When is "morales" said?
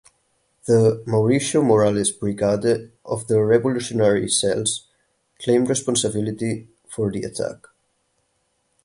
1.63-2.09